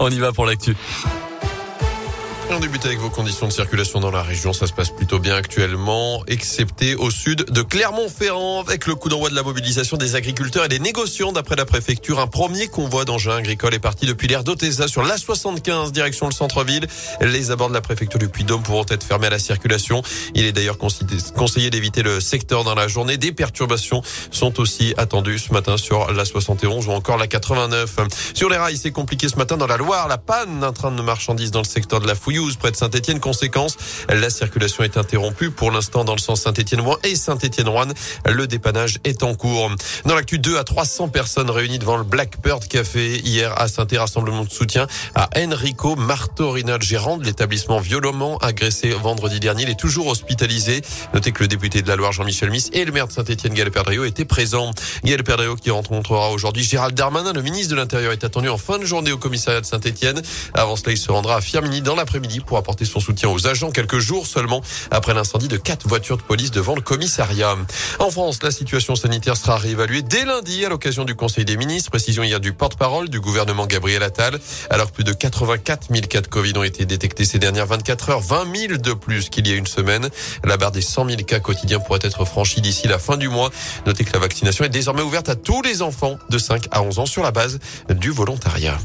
On 0.00 0.10
y 0.10 0.18
va 0.18 0.32
pour 0.32 0.46
l'actu. 0.46 0.74
On 2.52 2.58
débute 2.58 2.84
avec 2.84 2.98
vos 2.98 3.10
conditions 3.10 3.46
de 3.46 3.52
circulation 3.52 4.00
dans 4.00 4.10
la 4.10 4.22
région. 4.22 4.52
Ça 4.52 4.66
se 4.66 4.72
passe 4.72 4.90
plutôt 4.90 5.20
bien 5.20 5.36
actuellement, 5.36 6.24
excepté 6.26 6.96
au 6.96 7.08
sud 7.08 7.44
de 7.48 7.62
Clermont-Ferrand, 7.62 8.60
avec 8.60 8.86
le 8.86 8.96
coup 8.96 9.08
d'envoi 9.08 9.30
de 9.30 9.36
la 9.36 9.44
mobilisation 9.44 9.96
des 9.96 10.16
agriculteurs 10.16 10.64
et 10.64 10.68
des 10.68 10.80
négociants. 10.80 11.30
D'après 11.30 11.54
la 11.54 11.64
préfecture, 11.64 12.18
un 12.18 12.26
premier 12.26 12.66
convoi 12.66 13.04
d'engins 13.04 13.36
agricoles 13.36 13.74
est 13.74 13.78
parti 13.78 14.04
depuis 14.04 14.26
l'aire 14.26 14.42
d'Otesa 14.42 14.88
sur 14.88 15.04
l'A75, 15.04 15.92
direction 15.92 16.26
le 16.26 16.32
centre-ville. 16.32 16.88
Les 17.20 17.52
abords 17.52 17.68
de 17.68 17.74
la 17.74 17.80
préfecture 17.80 18.18
du 18.18 18.28
Puy-Dôme 18.28 18.64
pourront 18.64 18.86
être 18.90 19.04
fermés 19.04 19.28
à 19.28 19.30
la 19.30 19.38
circulation. 19.38 20.02
Il 20.34 20.44
est 20.44 20.52
d'ailleurs 20.52 20.76
conseillé 20.76 21.70
d'éviter 21.70 22.02
le 22.02 22.20
secteur 22.20 22.64
dans 22.64 22.74
la 22.74 22.88
journée. 22.88 23.16
Des 23.16 23.30
perturbations 23.30 24.02
sont 24.32 24.58
aussi 24.58 24.92
attendues 24.96 25.38
ce 25.38 25.52
matin 25.52 25.76
sur 25.76 26.12
l'A71 26.12 26.88
ou 26.88 26.90
encore 26.90 27.16
la 27.16 27.28
89. 27.28 27.96
Sur 28.34 28.50
les 28.50 28.56
rails, 28.56 28.76
c'est 28.76 28.90
compliqué 28.90 29.28
ce 29.28 29.36
matin 29.36 29.56
dans 29.56 29.68
la 29.68 29.76
Loire. 29.76 30.08
La 30.08 30.18
panne 30.18 30.58
d'un 30.58 30.72
train 30.72 30.90
de 30.90 31.00
marchandises 31.00 31.52
dans 31.52 31.60
le 31.60 31.64
secteur 31.64 32.00
de 32.00 32.08
la 32.08 32.16
Fouillou 32.40 32.54
près 32.58 32.70
de 32.70 32.76
Saint-Etienne. 32.76 33.20
Conséquence, 33.20 33.76
la 34.08 34.30
circulation 34.30 34.82
est 34.82 34.96
interrompue 34.96 35.50
pour 35.50 35.70
l'instant 35.70 36.04
dans 36.04 36.14
le 36.14 36.20
sens 36.20 36.42
Saint-Etienne-Rouen 36.42 36.96
et 37.04 37.14
Saint-Etienne-Rouen. 37.14 37.88
Le 38.26 38.46
dépannage 38.46 38.98
est 39.04 39.22
en 39.22 39.34
cours. 39.34 39.70
Dans 40.06 40.14
l'actu 40.14 40.38
2 40.38 40.56
à 40.56 40.64
300 40.64 41.08
personnes 41.08 41.50
réunies 41.50 41.78
devant 41.78 41.98
le 41.98 42.04
Blackbird 42.04 42.66
Café 42.66 43.18
hier 43.18 43.52
à 43.60 43.68
saint 43.68 43.86
rassemblement 43.92 44.44
de 44.44 44.50
soutien 44.50 44.86
à 45.14 45.28
Enrico 45.36 45.96
Martorina, 45.96 46.78
gérant 46.80 47.18
de 47.18 47.24
l'établissement 47.24 47.78
violemment 47.78 48.38
agressé 48.38 48.90
vendredi 48.90 49.38
dernier. 49.38 49.64
Il 49.64 49.70
est 49.70 49.78
toujours 49.78 50.06
hospitalisé. 50.06 50.80
Notez 51.12 51.32
que 51.32 51.42
le 51.42 51.48
député 51.48 51.82
de 51.82 51.88
la 51.88 51.96
Loire, 51.96 52.12
Jean-Michel 52.12 52.50
Miss, 52.50 52.70
et 52.72 52.86
le 52.86 52.92
maire 52.92 53.06
de 53.06 53.12
Saint-Etienne, 53.12 53.52
Gaël 53.52 53.70
Perdriau, 53.70 54.04
étaient 54.04 54.24
présents. 54.24 54.70
Gaël 55.04 55.24
Perdriau 55.24 55.56
qui 55.56 55.70
rencontrera 55.70 56.30
aujourd'hui 56.30 56.64
Gérald 56.64 56.94
Darmanin, 56.94 57.34
le 57.34 57.42
ministre 57.42 57.70
de 57.70 57.76
l'Intérieur, 57.76 58.12
est 58.12 58.24
attendu 58.24 58.48
en 58.48 58.58
fin 58.58 58.78
de 58.78 58.86
journée 58.86 59.12
au 59.12 59.18
commissariat 59.18 59.60
de 59.60 59.66
Saint-Etienne. 59.66 60.22
Avant 60.54 60.76
cela, 60.76 60.92
il 60.92 60.98
se 60.98 61.10
rendra 61.12 61.36
à 61.36 61.40
Firmini 61.42 61.82
dans 61.82 61.96
l'après-midi 61.96 62.29
pour 62.38 62.56
apporter 62.58 62.84
son 62.84 63.00
soutien 63.00 63.28
aux 63.28 63.48
agents 63.48 63.72
quelques 63.72 63.98
jours 63.98 64.28
seulement 64.28 64.62
après 64.92 65.14
l'incendie 65.14 65.48
de 65.48 65.56
quatre 65.56 65.88
voitures 65.88 66.16
de 66.16 66.22
police 66.22 66.52
devant 66.52 66.76
le 66.76 66.80
commissariat. 66.80 67.56
En 67.98 68.10
France, 68.10 68.42
la 68.44 68.52
situation 68.52 68.94
sanitaire 68.94 69.36
sera 69.36 69.56
réévaluée 69.56 70.02
dès 70.02 70.24
lundi 70.24 70.64
à 70.64 70.68
l'occasion 70.68 71.04
du 71.04 71.16
Conseil 71.16 71.44
des 71.44 71.56
ministres. 71.56 71.90
Précision 71.90 72.22
hier 72.22 72.38
du 72.38 72.52
porte-parole 72.52 73.08
du 73.08 73.20
gouvernement 73.20 73.66
Gabriel 73.66 74.02
Attal. 74.02 74.38
Alors 74.70 74.92
plus 74.92 75.02
de 75.04 75.12
84 75.12 75.88
000 75.90 76.06
cas 76.06 76.20
de 76.20 76.28
Covid 76.28 76.52
ont 76.56 76.62
été 76.62 76.84
détectés 76.86 77.24
ces 77.24 77.38
dernières 77.38 77.66
24 77.66 78.10
heures, 78.10 78.20
20 78.20 78.56
000 78.56 78.76
de 78.78 78.92
plus 78.92 79.28
qu'il 79.28 79.48
y 79.48 79.52
a 79.52 79.56
une 79.56 79.66
semaine. 79.66 80.08
La 80.44 80.56
barre 80.56 80.72
des 80.72 80.82
100 80.82 81.06
000 81.06 81.22
cas 81.22 81.40
quotidiens 81.40 81.80
pourrait 81.80 82.00
être 82.02 82.24
franchie 82.24 82.60
d'ici 82.60 82.86
la 82.86 82.98
fin 82.98 83.16
du 83.16 83.28
mois. 83.28 83.50
Notez 83.86 84.04
que 84.04 84.12
la 84.12 84.18
vaccination 84.18 84.64
est 84.64 84.68
désormais 84.68 85.02
ouverte 85.02 85.28
à 85.28 85.34
tous 85.34 85.62
les 85.62 85.82
enfants 85.82 86.18
de 86.28 86.38
5 86.38 86.68
à 86.70 86.82
11 86.82 86.98
ans 86.98 87.06
sur 87.06 87.22
la 87.22 87.32
base 87.32 87.58
du 87.88 88.10
volontariat. 88.10 88.78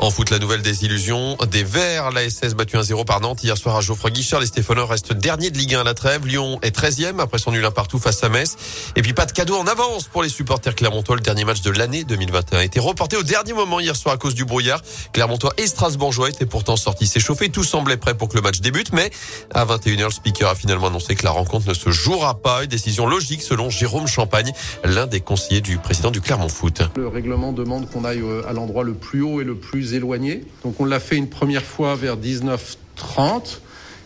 En 0.00 0.10
foot, 0.12 0.30
la 0.30 0.38
nouvelle 0.38 0.62
désillusion 0.62 1.36
des 1.50 1.64
Verts. 1.64 2.12
La 2.12 2.28
SS 2.28 2.54
battue 2.54 2.76
1-0 2.76 3.04
par 3.04 3.20
Nantes 3.20 3.42
hier 3.42 3.56
soir 3.56 3.74
à 3.74 3.80
Geoffroy 3.80 4.10
Guichard. 4.10 4.38
Les 4.38 4.46
Stéphanois 4.46 4.86
restent 4.86 5.12
dernier 5.12 5.50
de 5.50 5.58
Ligue 5.58 5.74
1 5.74 5.80
à 5.80 5.84
la 5.84 5.94
trêve. 5.94 6.24
Lyon 6.24 6.60
est 6.62 6.74
13e 6.74 7.18
après 7.18 7.38
son 7.38 7.50
nul 7.50 7.64
un 7.64 7.72
partout 7.72 7.98
face 7.98 8.22
à 8.22 8.28
Metz. 8.28 8.56
Et 8.94 9.02
puis 9.02 9.12
pas 9.12 9.26
de 9.26 9.32
cadeau 9.32 9.56
en 9.56 9.66
avance 9.66 10.04
pour 10.04 10.22
les 10.22 10.28
supporters 10.28 10.76
clermontois. 10.76 11.16
Le 11.16 11.20
dernier 11.20 11.44
match 11.44 11.62
de 11.62 11.72
l'année 11.72 12.04
2021 12.04 12.58
a 12.58 12.64
été 12.64 12.78
reporté 12.78 13.16
au 13.16 13.24
dernier 13.24 13.54
moment 13.54 13.80
hier 13.80 13.96
soir 13.96 14.14
à 14.14 14.18
cause 14.18 14.36
du 14.36 14.44
brouillard. 14.44 14.82
Clermontois 15.12 15.52
et 15.58 15.66
Strasbourgeois 15.66 16.28
étaient 16.28 16.46
pourtant 16.46 16.76
sortis 16.76 17.08
s'échauffer. 17.08 17.48
Tout 17.48 17.64
semblait 17.64 17.96
prêt 17.96 18.16
pour 18.16 18.28
que 18.28 18.36
le 18.36 18.42
match 18.42 18.60
débute. 18.60 18.92
Mais 18.92 19.10
à 19.52 19.64
21h, 19.66 20.04
le 20.04 20.10
speaker 20.12 20.48
a 20.48 20.54
finalement 20.54 20.86
annoncé 20.86 21.16
que 21.16 21.24
la 21.24 21.32
rencontre 21.32 21.68
ne 21.68 21.74
se 21.74 21.90
jouera 21.90 22.40
pas. 22.40 22.62
Une 22.62 22.70
décision 22.70 23.08
logique 23.08 23.42
selon 23.42 23.68
Jérôme 23.68 24.06
Champagne, 24.06 24.52
l'un 24.84 25.08
des 25.08 25.20
conseillers 25.20 25.60
du 25.60 25.78
président 25.78 26.12
du 26.12 26.20
Clermont 26.20 26.48
Foot. 26.48 26.82
Le 26.96 27.08
règlement 27.08 27.52
demande 27.52 27.90
qu'on 27.90 28.04
aille 28.04 28.22
euh, 28.22 28.48
à 28.48 28.52
l'endroit 28.52 28.84
le 28.84 28.94
plus 28.94 29.22
haut 29.22 29.40
et 29.40 29.44
le 29.44 29.56
plus 29.56 29.87
éloigné. 29.94 30.44
Donc 30.64 30.80
on 30.80 30.84
l'a 30.84 31.00
fait 31.00 31.16
une 31.16 31.28
première 31.28 31.64
fois 31.64 31.96
vers 31.96 32.16
19h30 32.16 33.58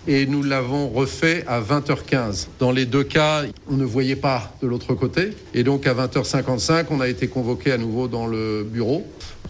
et 0.06 0.27
nous 0.27 0.42
l'avons 0.42 0.88
refait 0.88 1.44
à 1.47 1.61
20h15. 1.61 2.48
Dans 2.58 2.72
les 2.72 2.86
deux 2.86 3.05
cas, 3.05 3.43
on 3.69 3.76
ne 3.76 3.84
voyait 3.84 4.16
pas 4.16 4.54
de 4.62 4.66
l'autre 4.66 4.94
côté. 4.94 5.31
Et 5.54 5.62
donc 5.62 5.87
à 5.87 5.94
20h55, 5.94 6.87
on 6.91 7.00
a 7.00 7.09
été 7.09 7.28
convoqué 7.28 7.72
à 7.72 7.78
nouveau 7.78 8.09
dans 8.09 8.26
le 8.26 8.65
bureau. 8.65 9.06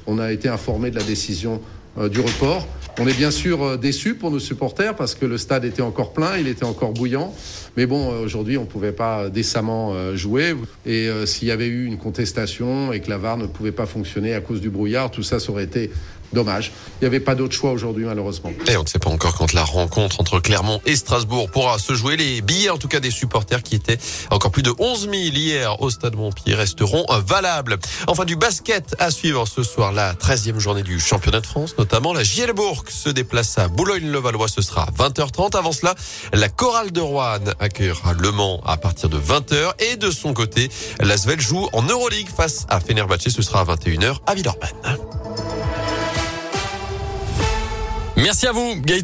On 0.06 0.18
a 0.18 0.32
été 0.32 0.48
informé 0.48 0.90
de 0.90 0.98
la 0.98 1.04
décision 1.04 1.60
du 1.96 2.20
report. 2.20 2.66
On 3.00 3.06
est 3.06 3.14
bien 3.14 3.30
sûr 3.30 3.62
euh, 3.62 3.76
déçus 3.78 4.14
pour 4.14 4.30
nos 4.30 4.38
supporters 4.38 4.94
parce 4.94 5.14
que 5.14 5.24
le 5.24 5.38
stade 5.38 5.64
était 5.64 5.82
encore 5.82 6.12
plein, 6.12 6.36
il 6.36 6.46
était 6.46 6.64
encore 6.64 6.92
bouillant. 6.92 7.32
Mais 7.76 7.86
bon, 7.86 8.12
euh, 8.12 8.24
aujourd'hui, 8.24 8.58
on 8.58 8.62
ne 8.62 8.66
pouvait 8.66 8.92
pas 8.92 9.30
décemment 9.30 9.94
jouer. 10.14 10.54
Et 10.84 11.08
s'il 11.26 11.48
y 11.48 11.50
avait 11.50 11.66
eu 11.66 11.86
une 11.86 11.98
contestation 11.98 12.92
et 12.92 13.00
que 13.00 13.08
la 13.08 13.18
VAR 13.18 13.36
ne 13.36 13.46
pouvait 13.46 13.72
pas 13.72 13.86
fonctionner 13.86 14.34
à 14.34 14.40
cause 14.40 14.60
du 14.60 14.70
brouillard, 14.70 15.10
tout 15.10 15.22
ça, 15.22 15.40
ça 15.40 15.50
aurait 15.50 15.64
été 15.64 15.90
Dommage. 16.32 16.72
Il 17.00 17.04
n'y 17.04 17.06
avait 17.06 17.20
pas 17.20 17.34
d'autre 17.34 17.54
choix 17.54 17.72
aujourd'hui, 17.72 18.04
malheureusement. 18.04 18.52
Et 18.66 18.76
on 18.76 18.82
ne 18.82 18.88
sait 18.88 18.98
pas 18.98 19.10
encore 19.10 19.34
quand 19.34 19.52
la 19.52 19.64
rencontre 19.64 20.20
entre 20.20 20.40
Clermont 20.40 20.80
et 20.86 20.96
Strasbourg 20.96 21.50
pourra 21.50 21.78
se 21.78 21.92
jouer. 21.94 22.16
Les 22.16 22.40
billets, 22.40 22.70
en 22.70 22.78
tout 22.78 22.88
cas 22.88 23.00
des 23.00 23.10
supporters 23.10 23.62
qui 23.62 23.74
étaient 23.74 23.98
encore 24.30 24.50
plus 24.50 24.62
de 24.62 24.72
11 24.78 25.02
000 25.02 25.12
hier 25.12 25.80
au 25.82 25.90
Stade 25.90 26.16
Montpied, 26.16 26.54
resteront 26.54 27.04
valables. 27.26 27.76
Enfin, 28.06 28.24
du 28.24 28.36
basket 28.36 28.96
à 28.98 29.10
suivre 29.10 29.46
ce 29.46 29.62
soir, 29.62 29.92
la 29.92 30.14
13e 30.14 30.58
journée 30.58 30.82
du 30.82 31.00
championnat 31.00 31.40
de 31.40 31.46
France, 31.46 31.74
notamment 31.82 32.12
la 32.12 32.22
Gielbourg 32.22 32.84
se 32.88 33.08
déplace 33.08 33.58
à 33.58 33.66
Boulogne-le-Valois. 33.66 34.46
Ce 34.46 34.62
sera 34.62 34.86
20h30. 34.96 35.56
Avant 35.56 35.72
cela, 35.72 35.96
la 36.32 36.48
chorale 36.48 36.92
de 36.92 37.00
Rouen 37.00 37.40
accueillera 37.58 38.12
Le 38.12 38.30
Mans 38.30 38.60
à 38.64 38.76
partir 38.76 39.08
de 39.08 39.18
20h. 39.18 39.72
Et 39.80 39.96
de 39.96 40.12
son 40.12 40.32
côté, 40.32 40.70
la 41.00 41.16
Svel 41.16 41.40
joue 41.40 41.68
en 41.72 41.82
Euroleague 41.82 42.28
face 42.28 42.66
à 42.68 42.78
Fenerbahçe. 42.78 43.30
Ce 43.30 43.42
sera 43.42 43.62
à 43.62 43.64
21h 43.64 44.18
à 44.28 44.34
Villeurbanne. 44.36 44.70
Merci 48.16 48.46
à 48.46 48.52
vous, 48.52 48.76
Gaëtan. 48.76 49.00